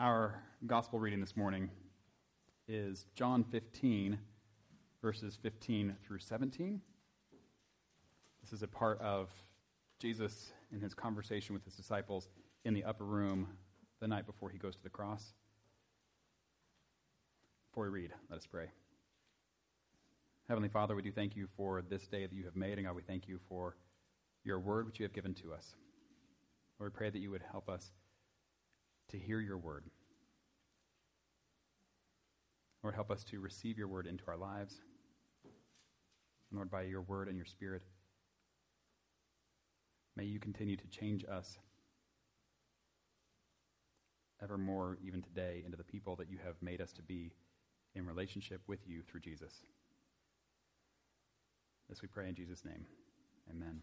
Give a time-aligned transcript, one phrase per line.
[0.00, 1.68] Our gospel reading this morning
[2.66, 4.18] is John 15,
[5.02, 6.80] verses 15 through 17.
[8.40, 9.28] This is a part of
[9.98, 12.30] Jesus in his conversation with his disciples
[12.64, 13.46] in the upper room
[14.00, 15.34] the night before he goes to the cross.
[17.70, 18.70] Before we read, let us pray.
[20.48, 22.96] Heavenly Father, we do thank you for this day that you have made, and God,
[22.96, 23.76] we thank you for
[24.44, 25.74] your word which you have given to us.
[26.78, 27.92] Lord, we pray that you would help us
[29.10, 29.84] to hear your word.
[32.82, 34.80] Lord, help us to receive your word into our lives.
[36.52, 37.82] Lord, by your word and your spirit,
[40.16, 41.58] may you continue to change us
[44.42, 47.32] ever more, even today, into the people that you have made us to be
[47.94, 49.52] in relationship with you through Jesus.
[51.88, 52.86] This we pray in Jesus' name.
[53.50, 53.82] Amen.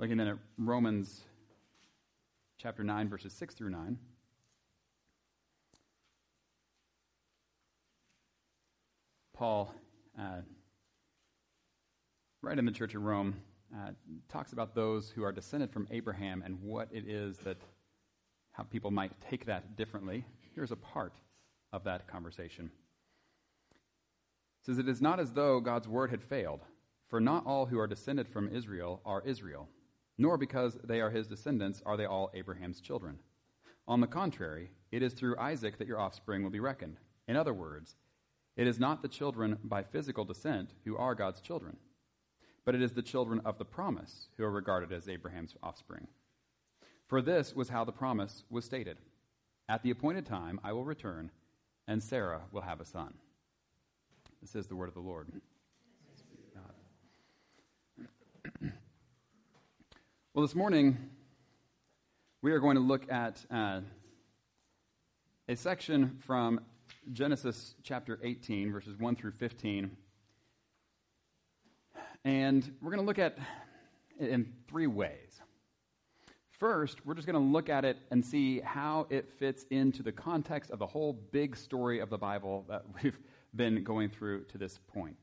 [0.00, 1.24] Looking then at Romans
[2.56, 3.98] chapter 9, verses 6 through 9.
[9.34, 9.74] Paul,
[10.18, 10.40] uh,
[12.40, 13.42] right in the Church of Rome,
[13.76, 13.90] uh,
[14.30, 17.58] talks about those who are descended from Abraham and what it is that,
[18.52, 20.24] how people might take that differently.
[20.54, 21.12] Here's a part
[21.74, 22.70] of that conversation
[24.62, 26.60] says, It is not as though God's word had failed,
[27.08, 29.68] for not all who are descended from Israel are Israel,
[30.20, 33.18] nor because they are his descendants are they all Abraham's children.
[33.88, 36.98] On the contrary, it is through Isaac that your offspring will be reckoned.
[37.26, 37.96] In other words,
[38.54, 41.78] it is not the children by physical descent who are God's children,
[42.66, 46.06] but it is the children of the promise who are regarded as Abraham's offspring.
[47.06, 48.98] For this was how the promise was stated
[49.70, 51.30] At the appointed time I will return,
[51.88, 53.14] and Sarah will have a son.
[54.42, 55.32] This is the word of the Lord.
[60.32, 60.96] well, this morning,
[62.40, 63.80] we are going to look at uh,
[65.48, 66.60] a section from
[67.12, 69.90] Genesis chapter 18, verses 1 through 15.
[72.24, 73.38] And we're going to look at
[74.20, 75.40] it in three ways.
[76.60, 80.12] First, we're just going to look at it and see how it fits into the
[80.12, 83.18] context of the whole big story of the Bible that we've
[83.56, 85.16] been going through to this point.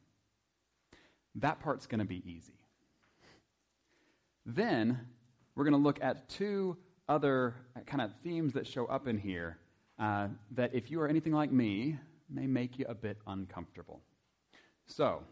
[1.36, 2.58] That part's going to be easy.
[4.48, 4.98] Then
[5.56, 6.78] we're going to look at two
[7.10, 9.58] other kind of themes that show up in here
[10.00, 11.98] uh, that, if you are anything like me,
[12.30, 14.00] may make you a bit uncomfortable.
[14.86, 15.24] So,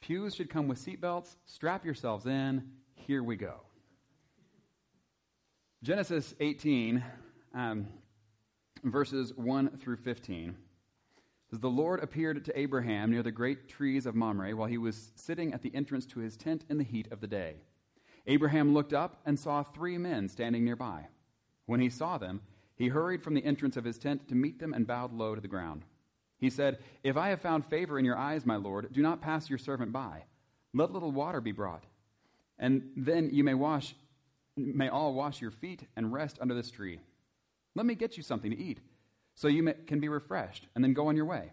[0.00, 1.36] pews should come with seatbelts.
[1.44, 2.62] Strap yourselves in.
[2.94, 3.60] Here we go.
[5.82, 7.04] Genesis 18,
[7.54, 7.86] um,
[8.82, 10.56] verses 1 through 15
[11.50, 15.12] says, The Lord appeared to Abraham near the great trees of Mamre while he was
[15.16, 17.56] sitting at the entrance to his tent in the heat of the day.
[18.26, 21.06] Abraham looked up and saw three men standing nearby.
[21.66, 22.40] When he saw them,
[22.76, 25.40] he hurried from the entrance of his tent to meet them and bowed low to
[25.40, 25.84] the ground.
[26.38, 29.50] He said, If I have found favor in your eyes, my Lord, do not pass
[29.50, 30.24] your servant by.
[30.72, 31.84] Let a little water be brought,
[32.58, 33.94] and then you may wash,
[34.56, 37.00] may all wash your feet and rest under this tree.
[37.74, 38.80] Let me get you something to eat
[39.34, 41.52] so you may, can be refreshed, and then go on your way,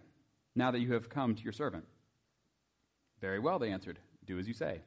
[0.56, 1.86] now that you have come to your servant.
[3.22, 4.00] Very well, they answered.
[4.26, 4.82] Do as you say.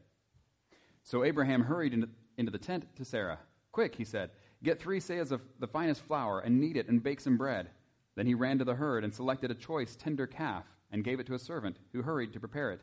[1.08, 3.38] So Abraham hurried into, into the tent to Sarah.
[3.72, 4.28] Quick, he said,
[4.62, 7.70] get three seahs of the finest flour and knead it and bake some bread.
[8.14, 11.24] Then he ran to the herd and selected a choice tender calf and gave it
[11.28, 12.82] to a servant who hurried to prepare it.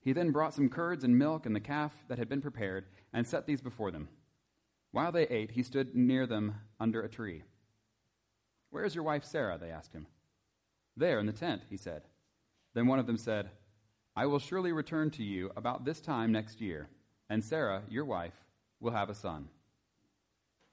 [0.00, 3.26] He then brought some curds and milk and the calf that had been prepared and
[3.26, 4.08] set these before them.
[4.92, 7.42] While they ate, he stood near them under a tree.
[8.70, 9.58] Where is your wife Sarah?
[9.58, 10.06] They asked him.
[10.96, 12.04] There in the tent, he said.
[12.72, 13.50] Then one of them said,
[14.16, 16.88] I will surely return to you about this time next year,
[17.28, 18.34] and Sarah, your wife,
[18.80, 19.48] will have a son.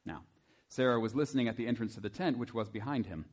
[0.06, 0.24] Now,
[0.70, 3.26] Sarah was listening at the entrance to the tent, which was behind him.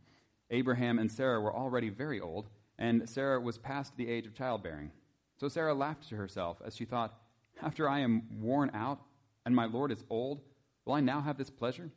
[0.51, 2.49] Abraham and Sarah were already very old,
[2.79, 4.91] and Sarah was past the age of childbearing.
[5.39, 7.15] So Sarah laughed to herself as she thought,
[7.63, 9.01] After I am worn out,
[9.45, 10.41] and my Lord is old,
[10.85, 11.91] will I now have this pleasure?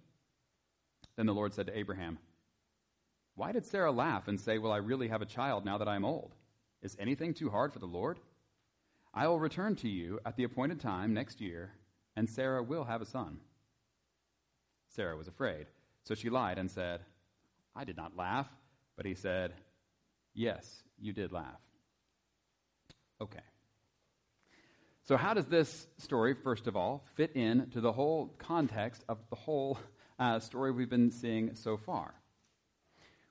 [1.16, 2.18] Then the Lord said to Abraham,
[3.36, 5.96] why did Sarah laugh and say, Will I really have a child now that I
[5.96, 6.34] am old?
[6.82, 8.18] Is anything too hard for the Lord?
[9.16, 11.72] I will return to you at the appointed time next year,
[12.18, 13.40] and Sarah will have a son.
[14.90, 15.68] Sarah was afraid.
[16.04, 17.00] So she lied and said,
[17.76, 18.48] I did not laugh.
[18.96, 19.54] But he said,
[20.34, 21.62] Yes, you did laugh.
[23.22, 23.40] Okay.
[25.04, 29.20] So, how does this story, first of all, fit in to the whole context of
[29.30, 29.78] the whole
[30.20, 32.16] uh, story we've been seeing so far?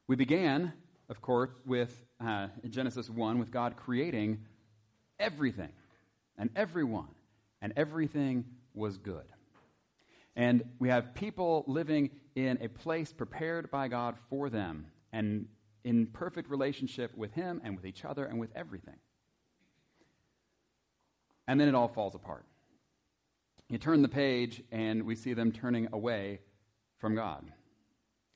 [0.06, 0.72] We began,
[1.08, 4.44] of course, with uh, Genesis 1, with God creating
[5.18, 5.72] everything
[6.38, 7.08] and everyone,
[7.62, 8.44] and everything
[8.74, 9.24] was good.
[10.36, 15.46] And we have people living in a place prepared by God for them and
[15.84, 18.96] in perfect relationship with Him and with each other and with everything.
[21.46, 22.44] And then it all falls apart.
[23.68, 26.40] You turn the page, and we see them turning away
[26.98, 27.44] from God,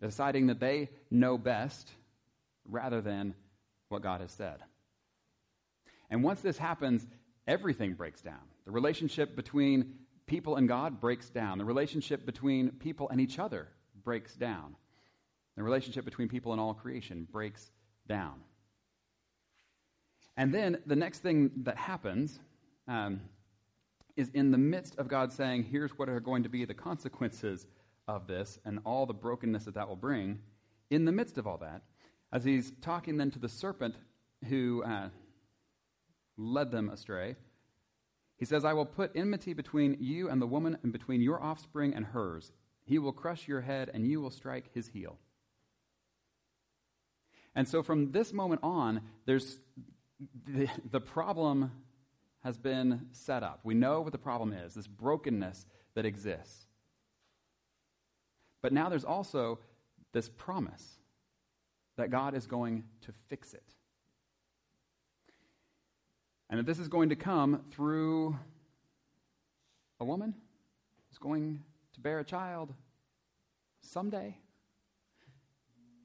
[0.01, 1.91] deciding that they know best
[2.65, 3.35] rather than
[3.89, 4.63] what God has said.
[6.11, 7.07] And once this happens,
[7.47, 8.41] everything breaks down.
[8.65, 9.95] The relationship between
[10.27, 11.59] people and God breaks down.
[11.59, 13.69] The relationship between people and each other
[14.05, 14.77] breaks down.
[15.57, 17.71] The relationship between people and all creation breaks
[18.07, 18.35] down.
[20.37, 22.39] And then the next thing that happens
[22.87, 23.21] um,
[24.17, 27.67] is in the midst of God saying, here's what are going to be the consequences
[28.07, 30.39] of this and all the brokenness that that will bring.
[30.91, 31.83] In the midst of all that,
[32.33, 33.97] as he's talking then to the serpent
[34.49, 35.09] who uh,
[36.39, 37.37] led them astray,
[38.39, 41.93] he says, I will put enmity between you and the woman, and between your offspring
[41.93, 42.53] and hers.
[42.85, 45.19] He will crush your head, and you will strike his heel.
[47.55, 49.59] And so from this moment on, there's
[50.47, 51.73] the, the problem
[52.45, 53.61] has been set up.
[53.65, 56.67] We know what the problem is this brokenness that exists.
[58.63, 59.59] But now there's also
[60.13, 60.99] this promise
[61.97, 63.75] that God is going to fix it.
[66.51, 68.39] And that this is going to come through
[70.01, 70.35] a woman
[71.09, 71.63] who's going
[71.95, 72.73] to bear a child
[73.81, 74.37] someday.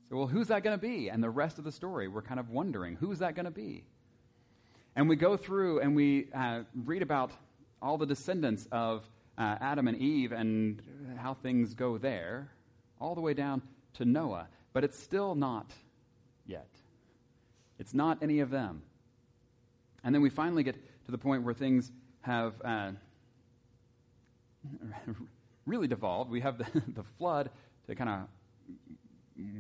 [0.10, 1.10] So, well, who's that going to be?
[1.10, 3.86] And the rest of the story, we're kind of wondering who's that going to be?
[4.96, 7.32] And we go through and we uh, read about
[7.82, 9.04] all the descendants of
[9.38, 10.82] uh, Adam and Eve and
[11.18, 12.52] how things go there,
[13.00, 13.62] all the way down
[13.94, 14.48] to Noah.
[14.72, 15.72] But it's still not
[16.46, 16.70] yet.
[17.80, 18.84] It's not any of them.
[20.04, 21.92] And then we finally get to the point where things
[22.22, 22.92] have uh,
[25.66, 26.30] really devolved.
[26.32, 26.66] We have the,
[26.96, 27.50] the flood
[27.88, 28.28] to kind of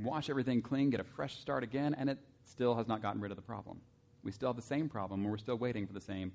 [0.04, 3.31] wash everything clean, get a fresh start again, and it still has not gotten rid
[3.31, 3.80] of the problem.
[4.24, 6.31] We still have the same problem, and we're still waiting for the same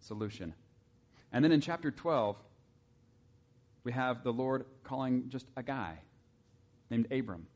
[0.00, 0.54] solution.
[1.32, 2.36] And then in chapter 12,
[3.84, 5.98] we have the Lord calling just a guy
[6.90, 7.46] named Abram.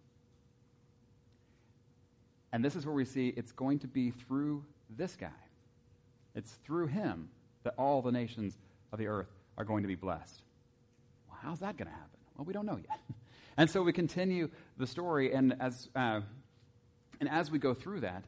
[2.52, 5.28] And this is where we see it's going to be through this guy.
[6.36, 7.30] It's through him
[7.64, 8.56] that all the nations
[8.92, 10.42] of the earth are going to be blessed.
[11.28, 12.20] Well, how's that going to happen?
[12.36, 13.00] Well, we don't know yet.
[13.56, 16.20] and so we continue the story, and as, uh,
[17.18, 18.24] and as we go through that,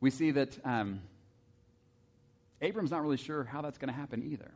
[0.00, 1.00] we see that um,
[2.62, 4.50] Abram's not really sure how that's going to happen either.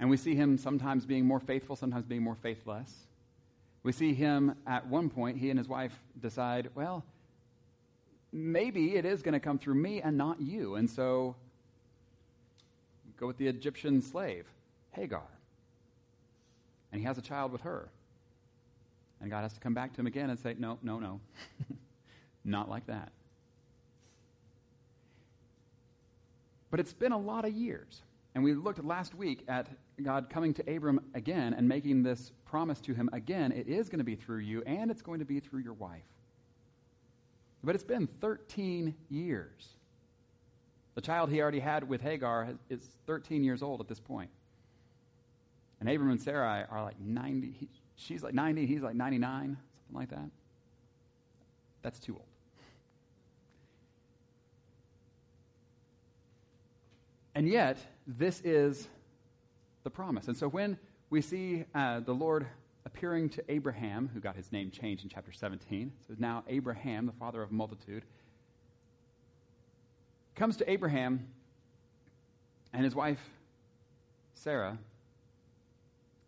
[0.00, 2.92] And we see him sometimes being more faithful, sometimes being more faithless.
[3.82, 7.04] We see him at one point, he and his wife decide, well,
[8.34, 10.74] maybe it is going to come through me and not you.
[10.74, 11.36] And so
[13.18, 14.44] go with the Egyptian slave,
[14.92, 15.22] Hagar.
[16.90, 17.88] And he has a child with her.
[19.20, 21.20] And God has to come back to him again and say, no, no, no.
[22.44, 23.12] not like that.
[26.70, 28.02] But it's been a lot of years.
[28.34, 29.68] And we looked last week at
[30.02, 33.52] God coming to Abram again and making this promise to him again.
[33.52, 36.02] It is going to be through you, and it's going to be through your wife.
[37.64, 39.68] But it's been 13 years.
[40.94, 44.30] The child he already had with Hagar is 13 years old at this point.
[45.80, 47.50] And Abram and Sarai are like 90.
[47.58, 49.56] He, she's like 90, he's like 99, something
[49.92, 50.30] like that.
[51.82, 52.24] That's too old.
[57.34, 58.88] And yet, this is
[59.82, 60.28] the promise.
[60.28, 60.78] And so when
[61.10, 62.46] we see uh, the Lord
[62.86, 65.92] appearing to Abraham, who got his name changed in chapter 17.
[66.06, 68.02] So now Abraham, the father of multitude,
[70.34, 71.26] comes to Abraham
[72.72, 73.20] and his wife,
[74.34, 74.78] Sarah,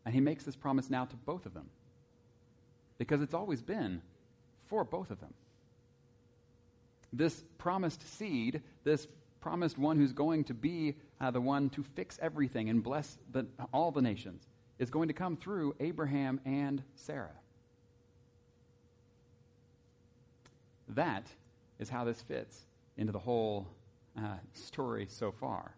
[0.04, 1.68] and he makes this promise now to both of them.
[2.98, 4.00] Because it's always been
[4.68, 5.34] for both of them.
[7.12, 9.06] This promised seed, this
[9.40, 13.46] promised one who's going to be uh, the one to fix everything and bless the,
[13.72, 14.46] all the nations
[14.78, 17.30] is going to come through Abraham and Sarah.
[20.88, 21.26] That
[21.78, 22.66] is how this fits
[22.96, 23.66] into the whole
[24.16, 25.74] uh, story so far.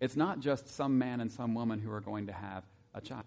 [0.00, 3.24] It's not just some man and some woman who are going to have a child.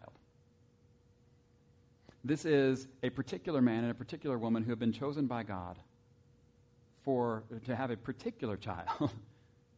[2.24, 5.78] This is a particular man and a particular woman who have been chosen by God
[7.04, 9.12] for to have a particular child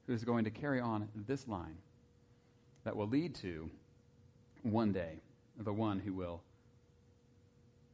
[0.06, 1.77] who is going to carry on this line
[2.84, 3.70] that will lead to
[4.63, 5.20] one day
[5.60, 6.41] the one who will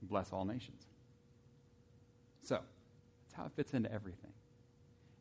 [0.03, 0.83] bless all nations.
[2.43, 4.31] So, that's how it fits into everything.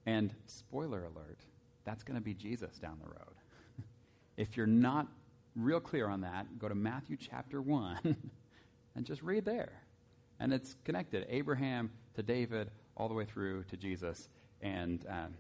[0.07, 1.39] And spoiler alert,
[1.85, 3.35] that's going to be Jesus down the road.
[4.37, 5.09] if you're not
[5.57, 8.17] real clear on that, go to Matthew chapter 1
[8.97, 9.73] and just read there.
[10.41, 14.29] And it's connected Abraham to David all the way through to Jesus,
[14.63, 15.35] and um,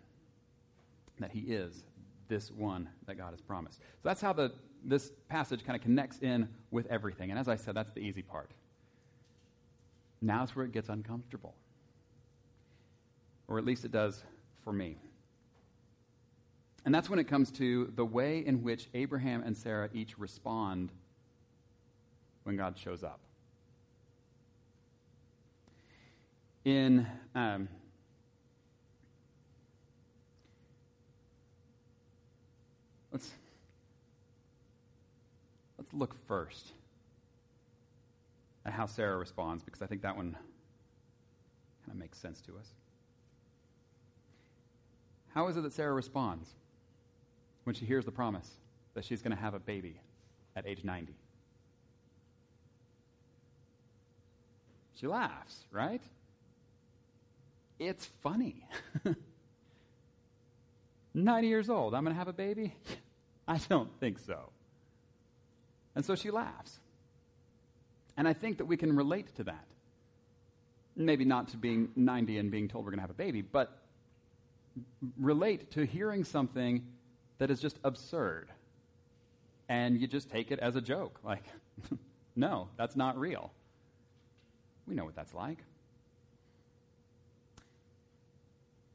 [1.18, 1.84] that he is
[2.28, 3.78] this one that God has promised.
[3.78, 4.52] So that's how the,
[4.84, 7.30] this passage kind of connects in with everything.
[7.30, 8.50] And as I said, that's the easy part.
[10.20, 11.54] Now it's where it gets uncomfortable.
[13.46, 14.22] Or at least it does
[14.64, 14.96] for me.
[16.84, 20.90] And that's when it comes to the way in which Abraham and Sarah each respond
[22.44, 23.20] when God shows up.
[26.64, 27.68] In um,
[33.12, 33.30] let's
[35.88, 36.72] let's look first
[38.64, 42.66] at how Sarah responds because I think that one kind of makes sense to us.
[45.34, 46.50] How is it that Sarah responds
[47.64, 48.50] when she hears the promise
[48.94, 50.00] that she's going to have a baby
[50.56, 51.14] at age 90?
[54.94, 56.02] She laughs, right?
[57.78, 58.66] It's funny.
[61.14, 62.74] 90 years old, I'm going to have a baby?
[63.48, 64.50] I don't think so.
[65.98, 66.78] And so she laughs.
[68.16, 69.64] And I think that we can relate to that.
[70.94, 73.76] Maybe not to being 90 and being told we're going to have a baby, but
[75.18, 76.86] relate to hearing something
[77.38, 78.48] that is just absurd.
[79.68, 81.18] And you just take it as a joke.
[81.24, 81.42] Like,
[82.36, 83.50] no, that's not real.
[84.86, 85.58] We know what that's like.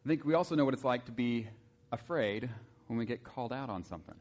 [0.05, 1.48] I think we also know what it's like to be
[1.91, 2.50] afraid
[2.88, 4.15] when we get called out on something.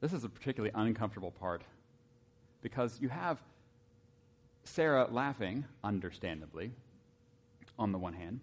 [0.00, 1.62] This is a particularly uncomfortable part
[2.62, 3.38] because you have
[4.64, 6.72] Sarah laughing, understandably,
[7.78, 8.40] on the one hand,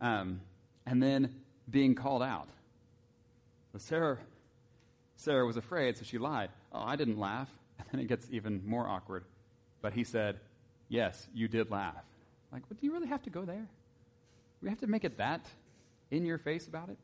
[0.00, 0.40] um,
[0.86, 1.34] and then
[1.70, 2.48] being called out.
[3.72, 4.18] So Sarah,
[5.16, 6.50] Sarah was afraid, so she lied.
[6.72, 7.48] Oh, I didn't laugh.
[7.76, 9.24] And then it gets even more awkward.
[9.82, 10.38] But he said,
[10.88, 12.04] Yes, you did laugh.
[12.52, 13.66] Like, do you really have to go there?
[14.62, 15.44] We have to make it that
[16.12, 16.96] in your face about it?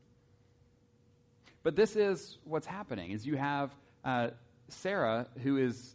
[1.63, 3.71] But this is what's happening: is you have
[4.05, 4.29] uh,
[4.69, 5.95] Sarah, who is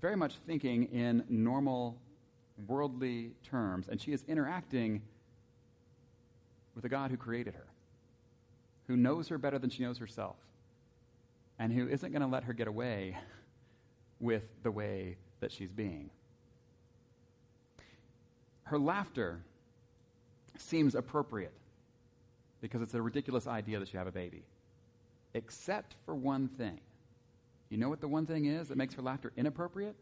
[0.00, 1.98] very much thinking in normal,
[2.66, 5.02] worldly terms, and she is interacting
[6.74, 7.66] with a God who created her,
[8.86, 10.36] who knows her better than she knows herself,
[11.58, 13.16] and who isn't going to let her get away
[14.20, 16.10] with the way that she's being.
[18.64, 19.40] Her laughter
[20.58, 21.52] seems appropriate
[22.60, 24.42] because it's a ridiculous idea that you have a baby,
[25.36, 26.80] except for one thing.
[27.68, 29.94] You know what the one thing is that makes her laughter inappropriate?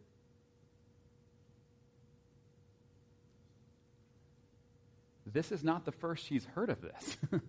[5.26, 7.16] This is not the first she's heard of this.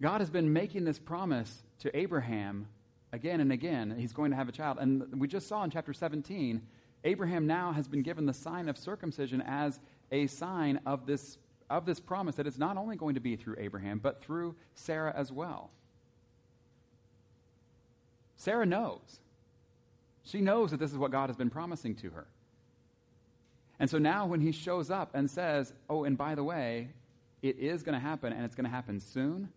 [0.00, 2.68] God has been making this promise to Abraham
[3.12, 3.94] again and again.
[3.98, 4.78] He's going to have a child.
[4.80, 6.62] And we just saw in chapter 17,
[7.04, 9.78] Abraham now has been given the sign of circumcision as
[10.10, 11.36] a sign of this,
[11.70, 15.12] of this promise that it's not only going to be through Abraham, but through Sarah
[15.14, 15.70] as well.
[18.36, 19.20] Sarah knows.
[20.24, 22.26] She knows that this is what God has been promising to her.
[23.80, 26.88] And so now, when he shows up and says, Oh, and by the way,
[27.42, 29.48] it is going to happen and it's going to happen soon,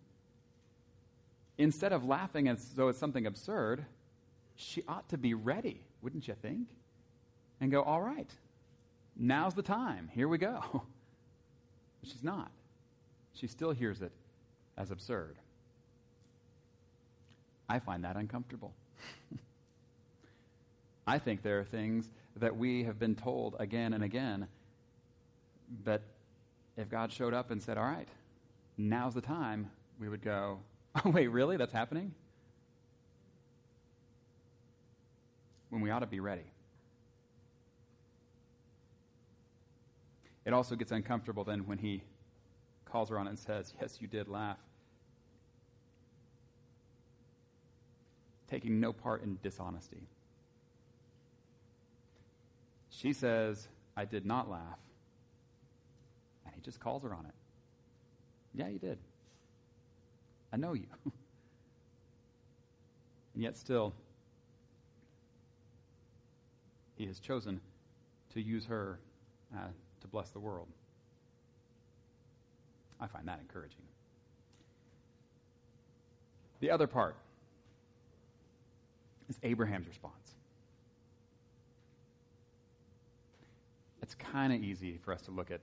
[1.58, 3.84] instead of laughing as though it's something absurd,
[4.54, 6.68] she ought to be ready, wouldn't you think?
[7.60, 8.30] And go, All right,
[9.16, 10.08] now's the time.
[10.12, 10.82] Here we go.
[12.02, 12.50] But she's not.
[13.34, 14.12] She still hears it
[14.76, 15.36] as absurd.
[17.68, 18.72] I find that uncomfortable.
[21.06, 24.48] I think there are things that we have been told again and again
[25.84, 26.02] that
[26.76, 28.08] if God showed up and said, All right,
[28.76, 30.58] now's the time, we would go,
[31.04, 31.56] Oh, wait, really?
[31.56, 32.14] That's happening?
[35.70, 36.51] When we ought to be ready.
[40.44, 42.02] It also gets uncomfortable then when he
[42.84, 44.58] calls her on and says, Yes, you did laugh.
[48.52, 50.02] taking no part in dishonesty.
[52.90, 54.78] She says, I did not laugh.
[56.44, 57.34] And he just calls her on it.
[58.54, 58.98] Yeah, you did.
[60.52, 60.84] I know you.
[63.32, 63.94] and yet, still,
[66.96, 67.58] he has chosen
[68.34, 68.98] to use her
[69.56, 69.68] uh,
[70.02, 70.68] to bless the world.
[73.00, 73.82] I find that encouraging.
[76.60, 77.16] The other part
[79.28, 80.14] is Abraham's response.
[84.00, 85.60] It's kind of easy for us to look at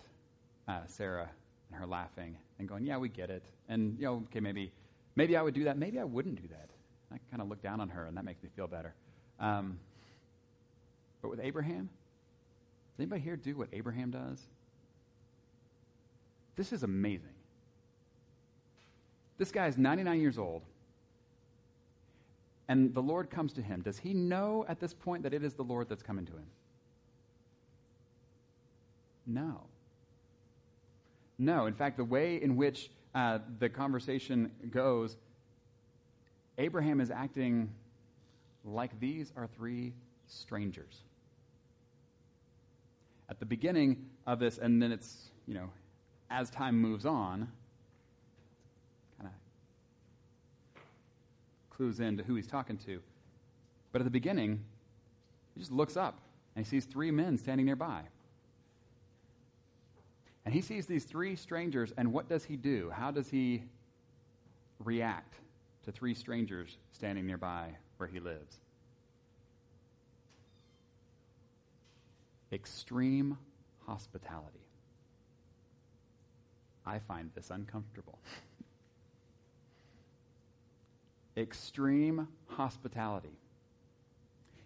[0.68, 1.30] uh, Sarah
[1.70, 4.72] and her laughing and going, "Yeah, we get it," and you know, okay, maybe,
[5.16, 5.78] maybe I would do that.
[5.78, 6.70] Maybe I wouldn't do that.
[7.12, 8.94] I kind of look down on her, and that makes me feel better.
[9.40, 9.80] Um,
[11.22, 11.90] but with Abraham,
[13.00, 14.46] does anybody here do what Abraham does?
[16.58, 17.30] This is amazing.
[19.38, 20.64] This guy is 99 years old,
[22.68, 23.82] and the Lord comes to him.
[23.84, 26.48] Does he know at this point that it is the Lord that's coming to him?
[29.26, 29.62] No.
[31.38, 31.68] No.
[31.68, 35.16] In fact, the way in which uh, the conversation goes,
[36.58, 37.70] Abraham is acting
[38.66, 39.94] like these are three
[40.28, 41.06] strangers.
[43.30, 45.70] At the beginning of this, and then it's, you know,
[46.32, 47.48] as time moves on,
[49.18, 49.30] kind
[50.76, 50.82] of
[51.70, 53.02] clues into who he's talking to.
[53.92, 54.64] But at the beginning,
[55.54, 56.20] he just looks up
[56.56, 58.02] and he sees three men standing nearby.
[60.46, 62.92] And he sees these three strangers, and what does he do?
[62.92, 63.64] How does he
[64.84, 65.36] react
[65.84, 68.58] to three strangers standing nearby where he lives?
[72.52, 73.38] Extreme
[73.86, 74.66] hospitality.
[76.86, 78.20] I find this uncomfortable.
[81.38, 83.38] Extreme hospitality.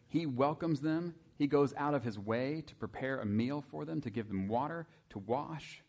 [0.07, 4.01] He welcomes them he goes out of his way to prepare a meal for them,
[4.01, 5.83] to give them water, to wash,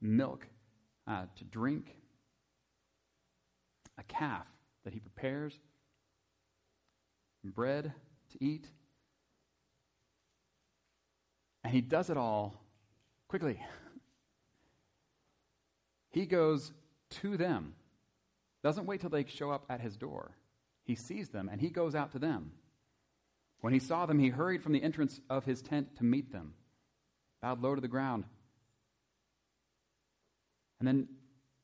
[0.00, 0.46] milk
[1.06, 1.96] uh, to drink,
[3.98, 4.46] a calf
[4.84, 5.58] that he prepares,
[7.44, 7.92] bread
[8.30, 8.66] to eat.
[11.62, 12.54] And he does it all
[13.28, 13.60] quickly.
[16.12, 16.72] He goes
[17.22, 17.74] to them,
[18.64, 20.32] doesn't wait till they show up at his door.
[20.82, 22.50] He sees them and he goes out to them.
[23.60, 26.54] When he saw them, he hurried from the entrance of his tent to meet them,
[27.40, 28.24] bowed low to the ground,
[30.78, 31.08] and then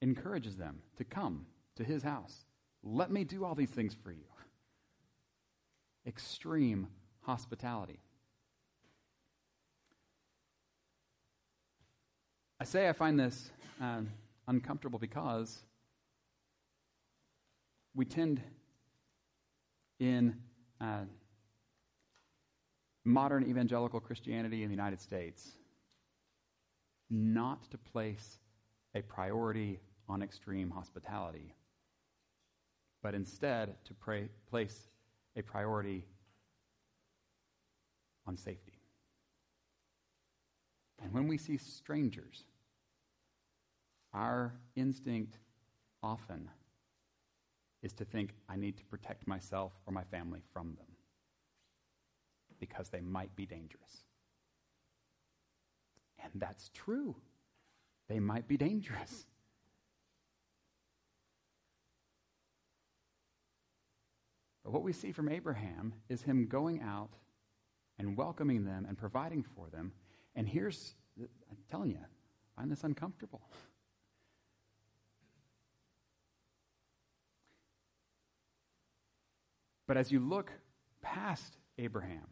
[0.02, 2.44] encourages them to come to his house.
[2.82, 4.26] Let me do all these things for you.
[6.06, 6.88] Extreme
[7.22, 7.98] hospitality.
[12.58, 13.50] I say I find this
[13.82, 14.00] uh,
[14.48, 15.62] uncomfortable because
[17.94, 18.40] we tend
[20.00, 20.36] in
[20.80, 21.04] uh,
[23.04, 25.52] modern evangelical Christianity in the United States
[27.10, 28.38] not to place
[28.94, 31.54] a priority on extreme hospitality,
[33.02, 34.88] but instead to pray, place
[35.36, 36.04] a priority
[38.26, 38.75] on safety.
[41.06, 42.42] And when we see strangers,
[44.12, 45.38] our instinct
[46.02, 46.50] often
[47.80, 50.88] is to think, I need to protect myself or my family from them
[52.58, 54.02] because they might be dangerous.
[56.24, 57.14] And that's true.
[58.08, 59.26] They might be dangerous.
[64.64, 67.10] But what we see from Abraham is him going out
[67.96, 69.92] and welcoming them and providing for them.
[70.36, 73.40] And here's, I'm telling you, I find this uncomfortable.
[79.86, 80.52] But as you look
[81.00, 82.26] past Abraham,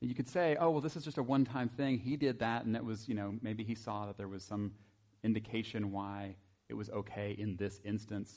[0.00, 1.98] you could say, oh, well, this is just a one time thing.
[1.98, 4.72] He did that, and it was, you know, maybe he saw that there was some
[5.24, 6.36] indication why
[6.68, 8.32] it was okay in this instance.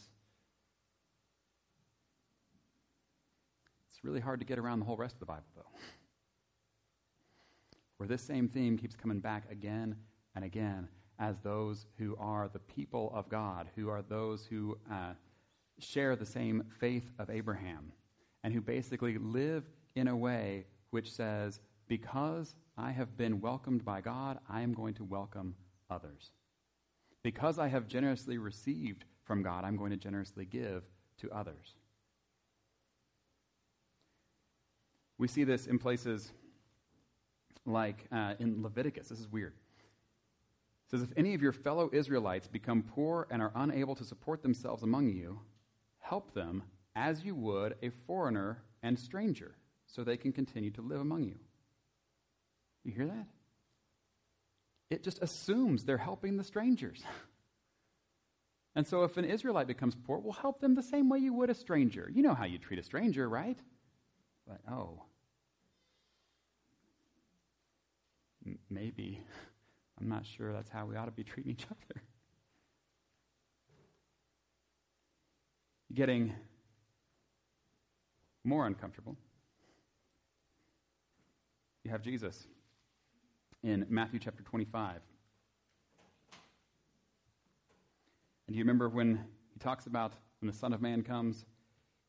[3.90, 5.80] It's really hard to get around the whole rest of the Bible, though,
[8.02, 9.96] where this same theme keeps coming back again
[10.34, 10.88] and again
[11.20, 15.14] as those who are the people of God, who are those who uh,
[15.78, 17.92] share the same faith of Abraham,
[18.44, 24.02] and who basically live in a way which says, Because I have been welcomed by
[24.02, 25.54] God, I am going to welcome
[25.88, 26.32] others.
[27.22, 30.82] Because I have generously received from God, I'm going to generously give
[31.20, 31.76] to others.
[35.20, 36.32] We see this in places
[37.66, 39.10] like uh, in Leviticus.
[39.10, 39.54] This is weird.
[40.88, 44.42] It says, If any of your fellow Israelites become poor and are unable to support
[44.42, 45.40] themselves among you,
[46.00, 46.64] help them
[46.96, 49.56] as you would a foreigner and stranger
[49.88, 51.38] so they can continue to live among you.
[52.84, 53.28] You hear that?
[54.90, 57.02] It just assumes they're helping the strangers.
[58.76, 61.50] and so if an Israelite becomes poor, we'll help them the same way you would
[61.50, 62.10] a stranger.
[62.14, 63.58] You know how you treat a stranger, right?
[64.48, 65.04] But oh,
[68.72, 69.22] maybe.
[70.00, 72.02] I'm not sure that's how we ought to be treating each other.
[75.94, 76.34] Getting
[78.44, 79.16] more uncomfortable.
[81.84, 82.48] You have Jesus
[83.64, 85.02] in Matthew chapter 25.
[88.48, 91.46] And you remember when he talks about when the Son of Man comes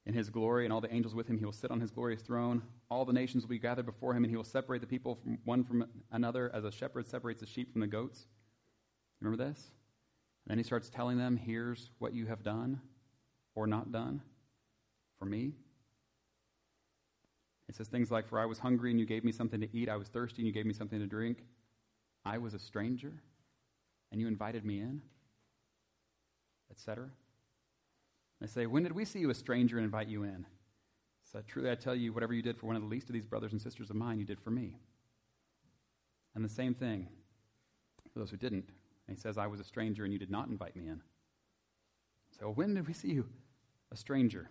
[0.07, 2.23] in his glory and all the angels with him, he will sit on his glorious
[2.23, 2.63] throne.
[2.93, 5.39] All the nations will be gathered before him, and he will separate the people from
[5.47, 8.27] one from another as a shepherd separates the sheep from the goats.
[9.19, 9.71] Remember this?
[10.45, 12.83] And then he starts telling them, Here's what you have done
[13.55, 14.21] or not done
[15.19, 15.55] for me.
[17.67, 19.89] It says things like, For I was hungry and you gave me something to eat.
[19.89, 21.47] I was thirsty and you gave me something to drink.
[22.27, 23.15] I was a stranger
[24.11, 25.01] and you invited me in,
[26.71, 27.09] etc.
[28.39, 30.45] They say, When did we see you a stranger and invite you in?
[31.33, 33.25] So truly I tell you, whatever you did for one of the least of these
[33.25, 34.77] brothers and sisters of mine, you did for me.
[36.35, 37.09] And the same thing
[38.13, 38.69] for those who didn't.
[39.09, 41.01] And he says, I was a stranger and you did not invite me in.
[42.39, 43.27] So when did we see you
[43.91, 44.51] a stranger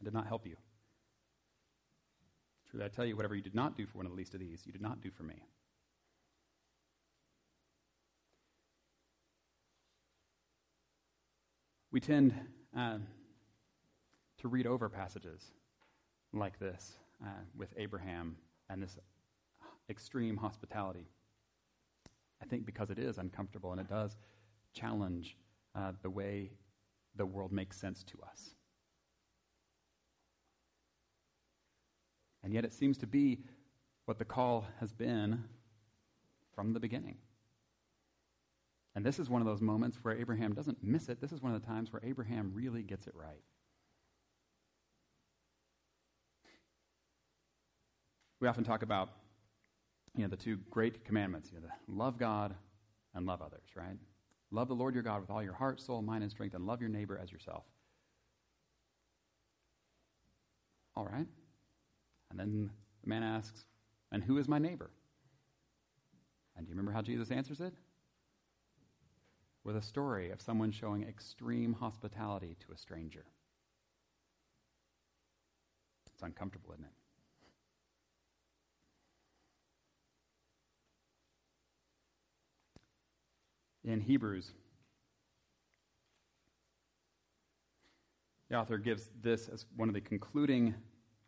[0.00, 0.56] I did not help you?
[2.70, 4.40] Truly I tell you, whatever you did not do for one of the least of
[4.40, 5.42] these, you did not do for me.
[11.90, 12.34] We tend
[12.76, 12.98] uh,
[14.38, 15.52] to read over passages
[16.32, 16.92] like this
[17.24, 18.36] uh, with Abraham
[18.70, 18.98] and this
[19.88, 21.06] extreme hospitality.
[22.42, 24.16] I think because it is uncomfortable and it does
[24.72, 25.36] challenge
[25.74, 26.50] uh, the way
[27.16, 28.50] the world makes sense to us.
[32.42, 33.38] And yet it seems to be
[34.06, 35.44] what the call has been
[36.54, 37.16] from the beginning.
[38.94, 41.20] And this is one of those moments where Abraham doesn't miss it.
[41.20, 43.42] This is one of the times where Abraham really gets it right.
[48.42, 49.10] We often talk about
[50.16, 52.56] you know, the two great commandments, you know, love God
[53.14, 53.96] and love others, right?
[54.50, 56.80] Love the Lord your God with all your heart, soul, mind, and strength, and love
[56.80, 57.62] your neighbor as yourself.
[60.96, 61.28] All right.
[62.30, 62.70] And then
[63.04, 63.64] the man asks,
[64.10, 64.90] And who is my neighbor?
[66.56, 67.72] And do you remember how Jesus answers it?
[69.62, 73.24] With a story of someone showing extreme hospitality to a stranger.
[76.12, 77.01] It's uncomfortable, isn't it?
[83.84, 84.52] In Hebrews,
[88.48, 90.74] the author gives this as one of the concluding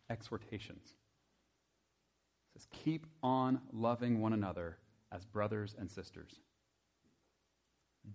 [0.09, 0.93] exhortations.
[2.55, 4.77] It says, Keep on loving one another
[5.11, 6.39] as brothers and sisters.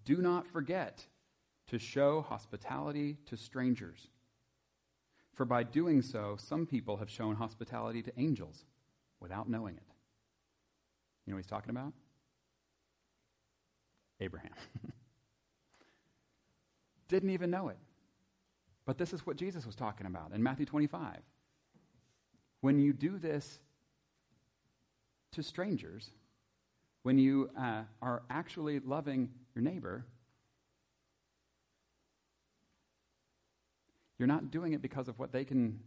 [0.04, 1.04] Do not forget
[1.68, 4.08] to show hospitality to strangers.
[5.34, 8.64] For by doing so, some people have shown hospitality to angels
[9.20, 9.82] without knowing it.
[11.26, 11.92] You know what he's talking about?
[14.20, 14.52] Abraham.
[17.08, 17.78] Didn't even know it.
[18.86, 21.18] But this is what Jesus was talking about in Matthew 25.
[22.60, 23.58] When you do this
[25.32, 26.10] to strangers,
[27.02, 30.04] when you uh, are actually loving your neighbor,
[34.18, 35.80] you're not doing it because of what they can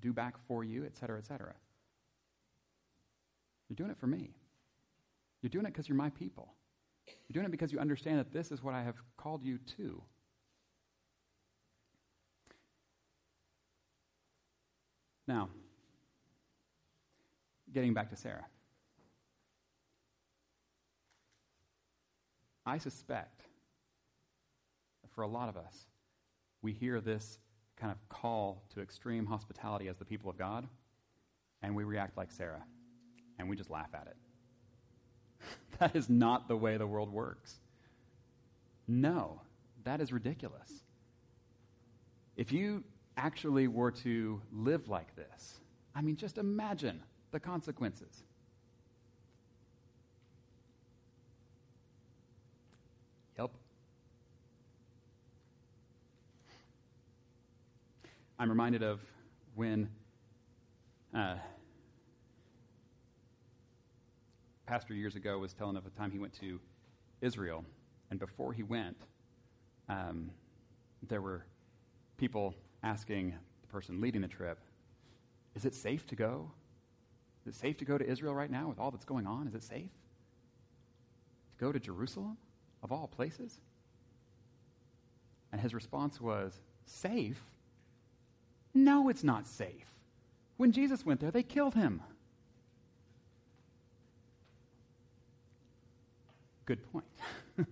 [0.00, 1.54] do back for you, et cetera, et cetera.
[3.68, 4.30] You're doing it for me.
[5.40, 6.52] You're doing it because you're my people.
[7.06, 10.02] You're doing it because you understand that this is what I have called you to.
[15.26, 15.48] Now,
[17.72, 18.44] getting back to Sarah.
[22.66, 23.42] I suspect
[25.14, 25.86] for a lot of us,
[26.62, 27.38] we hear this
[27.76, 30.68] kind of call to extreme hospitality as the people of God,
[31.62, 32.62] and we react like Sarah,
[33.38, 34.16] and we just laugh at it.
[35.78, 37.56] that is not the way the world works.
[38.88, 39.40] No,
[39.84, 40.82] that is ridiculous.
[42.36, 42.84] If you
[43.16, 45.60] actually were to live like this,
[45.94, 48.24] I mean, just imagine the consequences.
[53.38, 53.50] Yep.
[58.38, 59.00] I'm reminded of
[59.54, 59.88] when
[61.14, 61.36] uh,
[64.72, 66.58] pastor years ago was telling of a time he went to
[67.20, 67.62] Israel,
[68.10, 68.96] and before he went,
[69.90, 70.30] um,
[71.08, 71.44] there were
[72.16, 74.58] people asking the person leading the trip,
[75.54, 76.50] "Is it safe to go?
[77.42, 79.46] Is it safe to go to Israel right now with all that's going on?
[79.46, 79.90] Is it safe
[81.50, 82.38] to go to Jerusalem
[82.82, 83.60] of all places?"
[85.52, 87.44] And his response was, "Safe?
[88.72, 89.92] No, it's not safe.
[90.56, 92.00] When Jesus went there, they killed him."
[96.66, 97.04] Good point.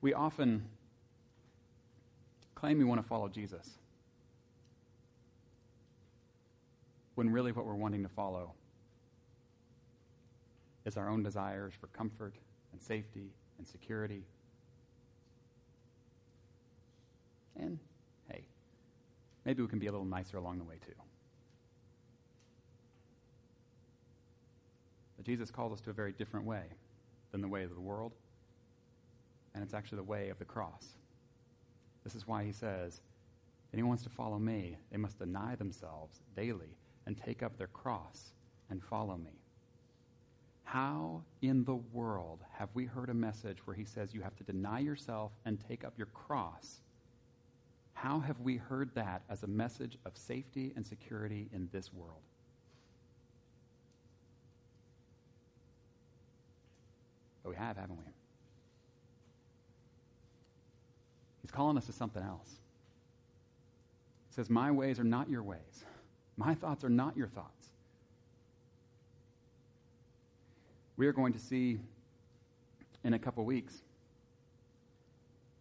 [0.00, 0.64] we often
[2.54, 3.70] claim we want to follow Jesus
[7.14, 8.52] when really what we're wanting to follow
[10.84, 12.34] is our own desires for comfort
[12.72, 14.22] and safety and security.
[17.56, 17.78] And
[18.28, 18.44] hey,
[19.44, 20.92] maybe we can be a little nicer along the way too.
[25.24, 26.64] Jesus calls us to a very different way
[27.32, 28.12] than the way of the world,
[29.54, 30.86] and it's actually the way of the cross.
[32.04, 33.00] This is why he says,
[33.72, 38.32] anyone wants to follow me, they must deny themselves daily and take up their cross
[38.70, 39.32] and follow me.
[40.64, 44.44] How in the world have we heard a message where he says you have to
[44.44, 46.80] deny yourself and take up your cross?
[47.92, 52.22] How have we heard that as a message of safety and security in this world?
[57.44, 58.12] But we have, haven't we?
[61.42, 62.48] He's calling us to something else.
[64.30, 65.84] He says, My ways are not your ways.
[66.36, 67.68] My thoughts are not your thoughts.
[70.96, 71.78] We are going to see
[73.04, 73.82] in a couple weeks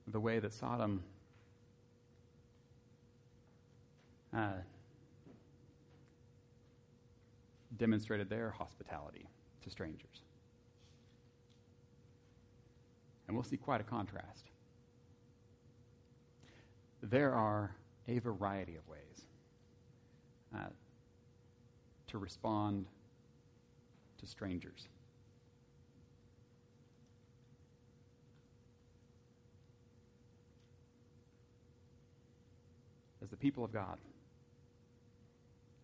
[0.08, 1.04] the way that Sodom
[4.36, 4.52] uh,
[7.78, 9.26] demonstrated their hospitality
[9.64, 10.24] to strangers.
[13.34, 14.44] And we'll see quite a contrast.
[17.02, 17.72] There are
[18.08, 19.26] a variety of ways
[20.56, 20.68] uh,
[22.10, 22.86] to respond
[24.20, 24.88] to strangers.
[33.24, 33.98] As the people of God,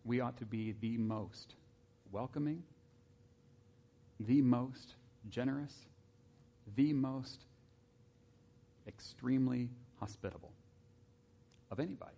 [0.04, 1.56] we ought to be the most
[2.12, 2.62] welcoming,
[4.20, 4.94] the most
[5.28, 5.74] generous,
[6.76, 7.44] the most
[8.86, 10.52] extremely hospitable
[11.70, 12.16] of anybody.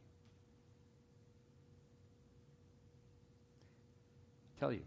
[4.63, 4.83] tell you,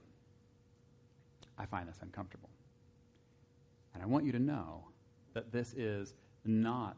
[1.57, 2.47] I find this uncomfortable.
[3.93, 4.85] And I want you to know
[5.33, 6.13] that this is
[6.45, 6.95] not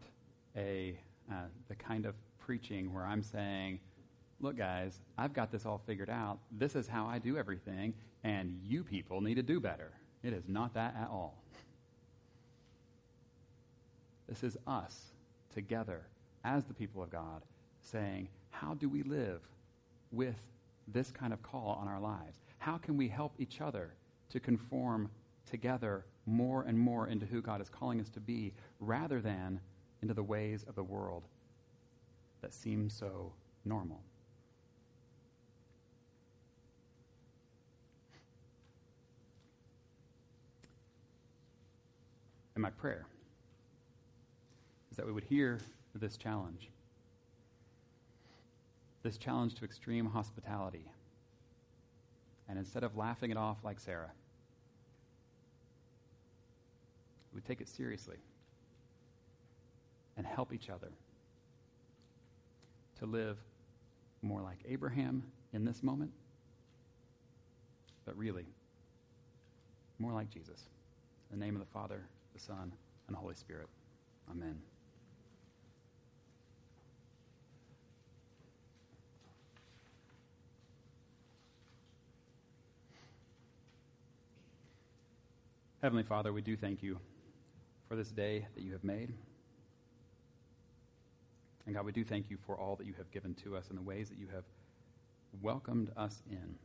[0.55, 0.95] a
[1.31, 3.79] uh, the kind of preaching where I'm saying,
[4.39, 6.37] look, guys, I've got this all figured out.
[6.51, 9.89] This is how I do everything, and you people need to do better.
[10.21, 11.41] It is not that at all.
[14.27, 15.11] This is us
[15.53, 16.01] together
[16.43, 17.41] as the people of God
[17.81, 19.41] saying, how do we live
[20.11, 20.35] with
[20.87, 22.39] this kind of call on our lives?
[22.67, 23.93] how can we help each other
[24.29, 25.09] to conform
[25.49, 29.59] together more and more into who God is calling us to be rather than
[30.01, 31.23] into the ways of the world
[32.41, 33.31] that seem so
[33.63, 34.01] normal?
[42.55, 43.05] And my prayer
[44.97, 45.59] that we would hear
[45.95, 46.69] this challenge
[49.03, 50.91] this challenge to extreme hospitality
[52.49, 54.11] and instead of laughing it off like Sarah,
[57.31, 58.17] we would take it seriously
[60.15, 60.91] and help each other
[62.99, 63.37] to live
[64.21, 66.11] more like Abraham in this moment,
[68.05, 68.45] but really
[69.99, 70.69] more like Jesus.
[71.31, 72.01] In the name of the Father,
[72.33, 72.71] the Son,
[73.07, 73.67] and the Holy Spirit.
[74.31, 74.57] Amen.
[85.87, 86.99] Heavenly Father, we do thank you
[87.87, 89.13] for this day that you have made.
[91.65, 93.77] And God, we do thank you for all that you have given to us and
[93.77, 94.43] the ways that you have
[95.41, 96.55] welcomed us in.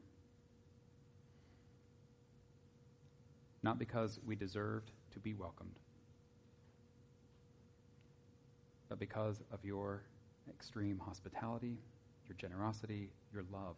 [3.62, 5.78] Not because we deserved to be welcomed,
[8.88, 10.02] but because of your
[10.48, 11.78] extreme hospitality,
[12.26, 13.76] your generosity, your love.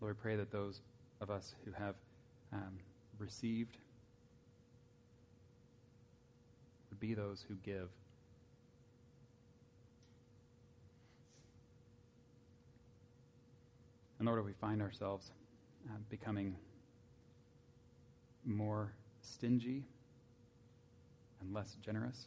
[0.00, 0.80] Lord, we pray that those
[1.24, 1.94] of us who have
[2.52, 2.78] um,
[3.18, 3.78] received
[6.90, 7.88] would be those who give.
[14.18, 15.30] And Lord, we find ourselves
[15.88, 16.56] uh, becoming
[18.44, 19.82] more stingy
[21.40, 22.26] and less generous,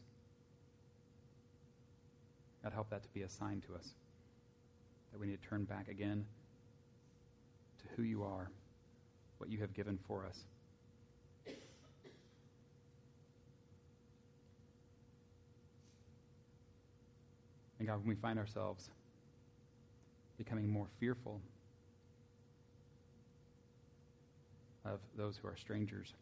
[2.63, 3.93] God, help that to be a sign to us
[5.11, 6.25] that we need to turn back again
[7.77, 8.49] to who you are
[9.37, 10.39] what you have given for us.
[17.79, 18.89] And God, when we find ourselves
[20.37, 21.39] becoming more fearful
[24.85, 26.13] of those who are strangers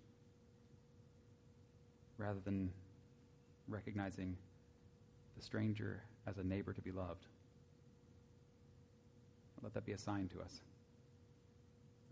[2.18, 2.72] rather than
[3.68, 4.36] recognizing
[5.38, 7.26] the stranger as a neighbor to be loved.
[9.62, 10.62] Let that be a sign to us.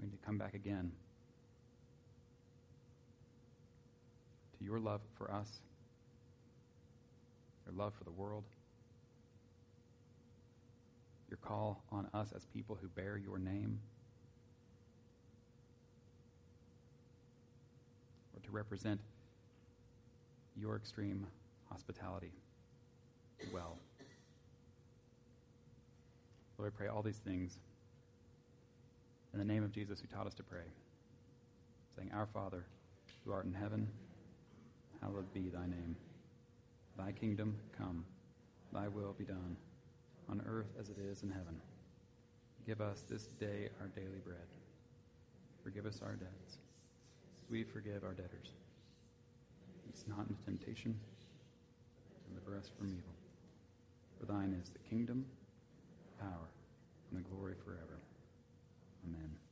[0.04, 0.92] Need to come back again
[4.58, 5.62] to your love for us,
[7.66, 8.44] your love for the world,
[11.30, 13.80] your call on us as people who bear your name,
[18.36, 19.00] or to represent
[20.58, 21.26] your extreme
[21.72, 22.34] hospitality
[23.54, 23.78] well.
[26.58, 27.58] Lord, I pray all these things
[29.34, 30.66] in the name of Jesus who taught us to pray,
[31.96, 32.66] saying, Our Father,
[33.26, 33.88] who art in heaven,
[35.02, 35.96] hallowed be thy name.
[36.98, 38.06] Thy kingdom come,
[38.72, 39.58] thy will be done,
[40.30, 41.60] on earth as it is in heaven.
[42.68, 44.38] Give us this day our daily bread.
[45.64, 46.58] Forgive us our debts,
[47.36, 48.52] as we forgive our debtors.
[49.90, 50.98] It's not into temptation,
[52.30, 53.14] deliver us from evil.
[54.20, 55.26] For thine is the kingdom,
[56.20, 56.50] power,
[57.10, 58.00] and the glory forever.
[59.06, 59.43] Amen.